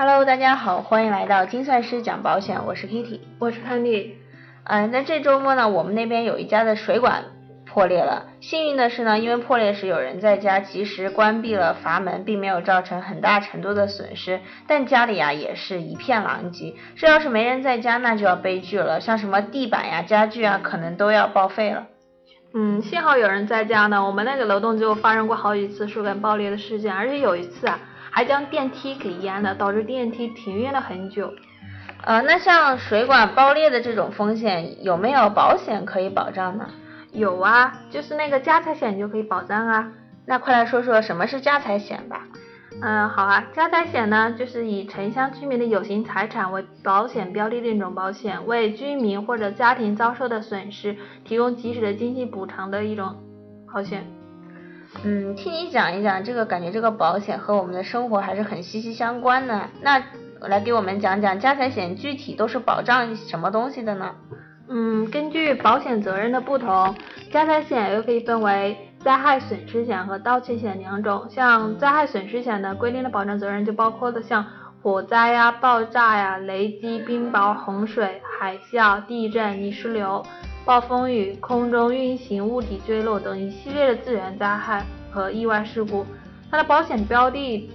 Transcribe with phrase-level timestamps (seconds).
[0.00, 4.12] Hello，大家好，欢迎来到精算师讲保险，我是 Kitty，我是 Candy。
[4.62, 7.24] 嗯，那这周末呢，我们那边有一家的水管
[7.66, 8.26] 破裂了。
[8.40, 14.38] 幸运的是呢，因为破裂时有人在家，及时关闭了阀门，并没有造成很大程度的损失。
[14.68, 16.74] 但家里啊也是一片狼藉。
[16.94, 21.88] 这要是没人在家，那就要悲剧了，像什么地板呀、家具啊，可能都要报废了。
[22.54, 24.06] 嗯，幸好有人在家呢。
[24.06, 27.80] 我们那个楼栋就发生过好几次水管爆裂的事件，而且有一次啊，
[28.10, 31.32] 还将电梯给淹了，导致电梯停运了很久。
[32.04, 36.68] 呃，那像水管爆裂的这种风险，有没有保险可以保障呢？
[37.12, 39.92] 有啊，就是那个家财险就可以保障啊。
[40.26, 42.26] 那快来说说什么是家财险吧。
[42.80, 53.16] 嗯，好啊，家财险呢，就是以城乡居民的有形财产为保险标的的一种保险，为居民或者家庭遭受的损失提供及时的经济补偿的一种
[53.72, 54.06] 保险。
[55.04, 59.68] 嗯，听你讲一讲这个，感觉这个保险和我们的生活还是很息息相关的。
[59.82, 60.02] 那
[60.40, 64.14] 来给我们讲讲家财险具体都是保障什么东西的呢？
[64.68, 66.94] 嗯，根据保险责任的不同，
[67.30, 71.26] 家财险又可以分为灾害损失险和盗窃险两种。
[71.30, 74.44] 像灾害损失险的规定的保障责任就包括了像
[74.82, 80.22] 火灾呀、爆炸呀、雷击、冰雹、洪水、海啸、地震、泥石流、
[80.68, 86.04] 暴风雨、空中运行物体坠落等一系列的自然灾害和意外事故。
[86.50, 87.70] 它的保险标的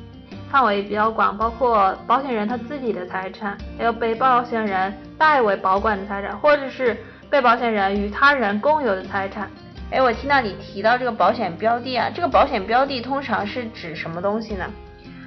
[0.52, 6.96] 范围比较广，包括保险人他自己的财产，还有被保险人代为保管的财产，或者是
[7.32, 9.50] 被保险人与他人共有的财产。
[9.90, 14.66] 哎，我听到你提到这个保险标的啊，这个保险标的通常是指什么东西呢？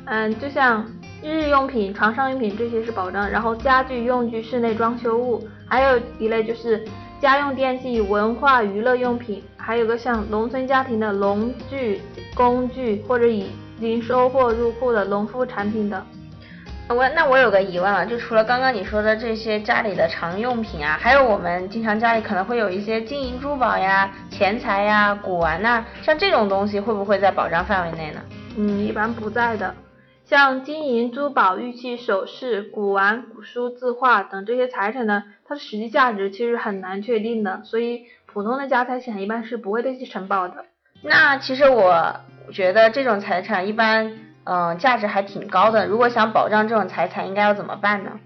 [0.05, 0.87] 嗯，就像
[1.21, 6.85] 日用品、床上用品这些是保障，然后家具、用具、室内装修物，还有一类就是
[7.21, 12.01] 家用电器、文化娱乐用品，还有个像农村家庭的农具、
[12.35, 13.27] 工具或者。
[13.79, 16.03] 已经收获入库的农副产品的，
[16.89, 28.21] 我那我有个疑问了，就除了刚刚你说的这些家里的常用品啊，还有我们经常家里可能会有一些金银珠宝呀、钱财呀、古玩呐，像这种东西会不会在保障范围内呢？
[28.57, 29.75] 嗯，一般不在的。
[30.27, 40.67] 像金银珠宝、玉器首饰、古玩、古书、字画等这些财产呢，它的实际价值其实很难确定的，所以普通的家财险一般是不会对其承保的。
[41.03, 42.17] 那其实我。
[42.53, 45.85] 觉得这种财产一般，嗯，价值还挺高的。
[45.89, 48.21] 如果想保障这种财产，应该要怎么办呢？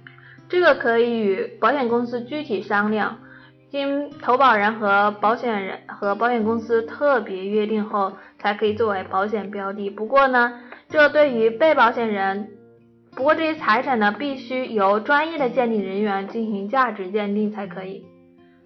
[0.47, 3.16] 这个可以与保险公司具体商量，
[3.71, 9.89] 经投保人和保险人和保险公司特别约定后，才可以作为保险标的。
[9.89, 10.60] 不过呢，
[10.91, 12.49] 这对于被保险人，
[13.15, 18.05] 不过这些财产呢，必须由专业的鉴定人员进行价值鉴定才可以。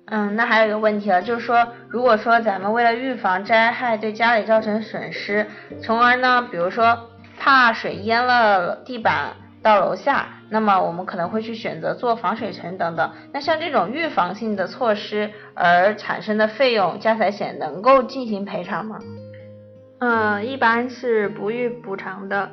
[0.06, 5.46] 嗯，那还有一个问题了，就是说，如果说咱们为了预防灾害对家里造成损失，
[5.82, 13.12] 从而呢，比如说怕水淹了地板到楼下，那么我们可能会去选择做防水层等等。
[13.34, 18.98] 那像这种预防性的措施而产生的费用，家财险能够进行赔偿吗？
[20.06, 22.50] 嗯，一般是不予补偿的。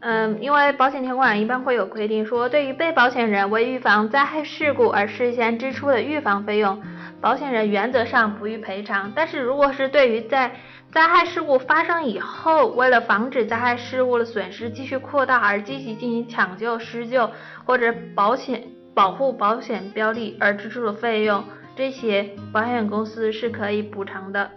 [0.00, 6.82] 嗯，因为保险条款一般会有规定，说对于被保险人为预防灾害事故而事先支出的预防费用，
[7.20, 9.12] 保险人原则上不予赔偿。
[9.14, 10.52] 但是如果是对于在
[10.90, 17.30] 灾害事故发生以后，为了防止灾害事故的损失继续扩大而积极进行抢救、施救
[17.66, 21.44] 或者保险保护保险标的而支出的费用，
[21.76, 24.50] 这些保险公司是可以补偿的。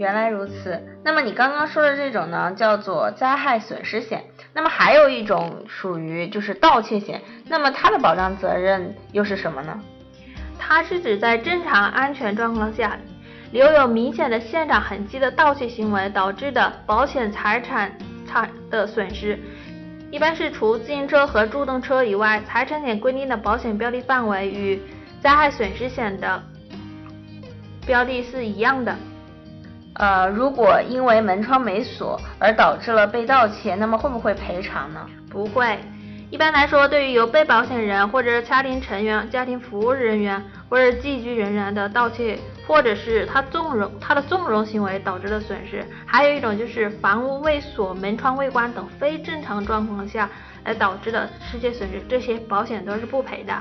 [0.00, 4.24] 原来如此，那么你刚刚说的这种呢，叫做灾害损失险。
[4.54, 9.78] 那么还有一种属于就是盗窃险，那么它的保障责任又是什么呢？
[10.58, 12.96] 它是指在正常安全状况下，
[13.52, 17.92] 留有明显的现场痕迹的盗窃行为导致的保险财产
[18.26, 19.38] 差的损失，
[20.10, 24.80] 一般是除自行车和助动车以外，财产险规定的保险标的范围与
[25.20, 26.42] 灾害损失险的
[27.84, 28.96] 标的是一样的。
[29.94, 35.06] 呃，如果因为门窗没锁而导致了被盗窃，那么会不会赔偿呢？
[35.28, 35.78] 不会。
[36.30, 42.38] 一般来说，对于由被保险人或者家庭成员、家庭服务人员或者寄居人员的盗窃，
[42.68, 50.30] 或者是他纵容他的纵容行为导致的损失，还有一种就是房屋未锁、门窗未关等非正常状况下
[50.62, 53.52] 而导致的失窃损失，这些保险都是不赔的。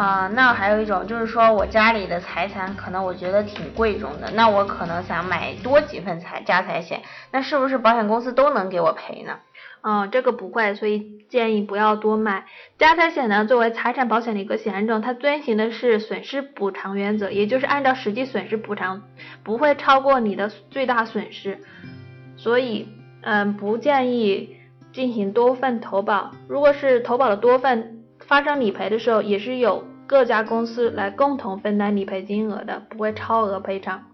[0.00, 7.02] 啊，那还有一种就是说我家里的财产可能我觉得挺贵重的，那我可能想买多几份财家财险，
[7.32, 9.40] 那是不是保险公司都能给我赔呢？
[9.82, 12.46] 嗯，这个不会，所以建议不要多买
[12.78, 13.44] 家财险呢。
[13.44, 19.02] 作为财产保险的一个险种，它遵循的是损失补偿原则，也就是按照实际损失补偿，
[19.44, 21.58] 不会超过你的最大损失，
[22.38, 22.88] 所以
[23.20, 24.56] 嗯，不建议
[24.94, 26.30] 进行多份投保。
[26.48, 34.06] 如果是投保的多份，发生理赔的时候，也是有各家公司来共同分担理赔金额的，不会超额赔偿。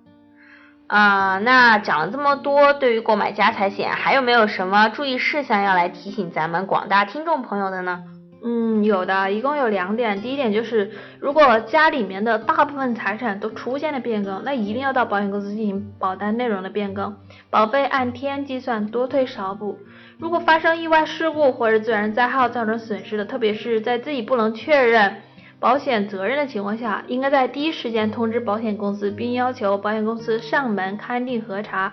[0.88, 8.04] 啊，那讲了这么多，对于购买家财险，还有没有什么注意事项要来提醒咱们广大听众朋友的呢？
[8.44, 10.20] 嗯，有的，一共有两点。
[10.20, 17.16] 第一点就是，如果家里面的大部分财产都出现了变更，那一定要到保险公司进行保单内容的变更，
[17.48, 19.78] 保费按天计算，多退少补。
[20.18, 25.16] 如果发生意外事故或者自然灾害造成损失的，特别是在自己不能确认
[25.58, 31.92] 保险责任的情况下，应该在第一时间通知保险公司，并要求保险公司上门勘定核查。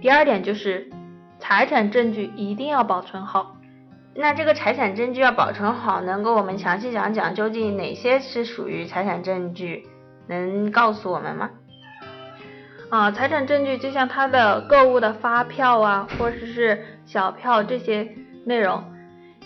[0.00, 0.90] 第二点就是，
[1.38, 3.56] 财产证据一定要保存好。
[4.14, 9.86] 那这个财产证据要保存好，能给我们详细讲讲究竟哪些是属于财产证据，
[10.26, 11.50] 能告诉我们吗？
[12.88, 18.08] 啊，财产证据就像他的购物的发票啊，或者是小票这些
[18.46, 18.82] 内容。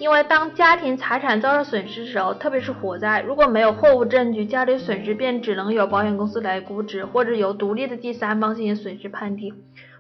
[0.00, 9.55] 因为当家庭财产遭受损失时候，特别是火灾，如果没有货物证据，家里损失便只能由保险公司来估值，或者由独立的第三方进行损失判定。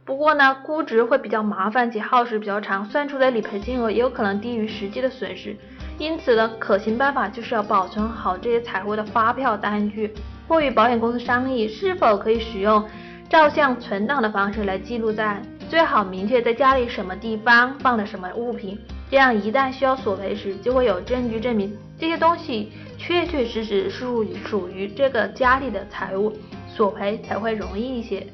[0.06, 5.54] 不过呢，估值会比较麻烦且耗时比较长，算出的理赔金额也有可能低于实际的损失。
[5.98, 10.14] 因此呢，可行办法就是要保存好这些财物的发票单据，
[10.48, 12.82] 或与保险公司商议是否可以使用
[13.28, 15.42] 照相存档的方式来记录在。
[15.68, 18.76] 最好明确在家里什么地方放了什么物品，
[19.10, 26.32] 这样一旦需要索赔时，就会有证据证明这些东西确确实实属属于这个家里的财物，
[26.68, 28.24] 索赔才会容易一些。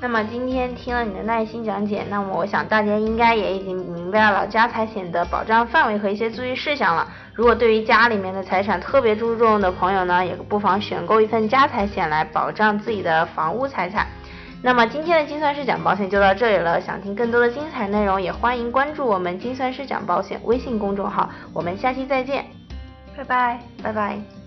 [0.00, 7.08] 那么今天听了你的耐心讲解，那么我想大家应该也已经明白了家财险的保障范围和一些注意事项了。
[7.34, 14.06] 如果对于家里面的财产特别注重的朋友呢，也不妨选购一份家财险来保障自己的房屋财产。
[14.60, 21.30] 那么今天的精算师讲保险就到这里了，想听更多的精彩内容，也欢迎关注我们精算师讲保险微信公众号。
[21.52, 22.44] 我们下期再见，
[23.16, 24.37] 拜拜，拜拜。